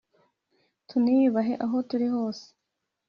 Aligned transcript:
Tuniyubahe 0.87 1.53
aho 1.65 1.77
turi 1.89 2.07
hose 2.15 2.45